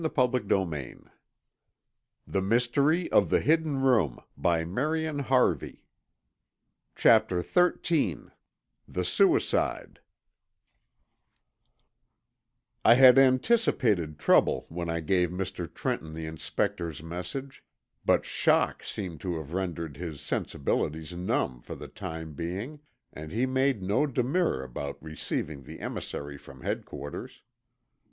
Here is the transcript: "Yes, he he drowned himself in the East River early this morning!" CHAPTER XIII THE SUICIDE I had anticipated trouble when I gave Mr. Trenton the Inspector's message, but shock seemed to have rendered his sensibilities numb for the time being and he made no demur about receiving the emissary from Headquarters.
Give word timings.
"Yes, 0.03 0.09
he 0.15 0.21
he 0.39 0.39
drowned 0.39 0.73
himself 2.33 2.35
in 2.35 2.49
the 2.49 2.55
East 2.55 2.75
River 2.75 3.07
early 3.13 4.17
this 4.35 4.67
morning!" 4.67 5.77
CHAPTER 6.95 7.43
XIII 7.43 8.19
THE 8.87 9.05
SUICIDE 9.05 9.99
I 12.83 12.95
had 12.95 13.19
anticipated 13.19 14.17
trouble 14.17 14.65
when 14.69 14.89
I 14.89 15.01
gave 15.01 15.29
Mr. 15.29 15.71
Trenton 15.71 16.13
the 16.13 16.25
Inspector's 16.25 17.03
message, 17.03 17.63
but 18.03 18.25
shock 18.25 18.81
seemed 18.81 19.21
to 19.21 19.37
have 19.37 19.53
rendered 19.53 19.97
his 19.97 20.19
sensibilities 20.19 21.13
numb 21.13 21.61
for 21.61 21.75
the 21.75 21.87
time 21.87 22.33
being 22.33 22.79
and 23.13 23.31
he 23.31 23.45
made 23.45 23.83
no 23.83 24.07
demur 24.07 24.63
about 24.63 24.97
receiving 24.99 25.61
the 25.61 25.79
emissary 25.79 26.39
from 26.39 26.61
Headquarters. 26.61 27.43